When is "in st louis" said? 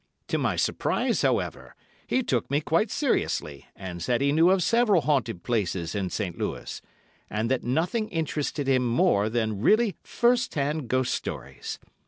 5.93-6.81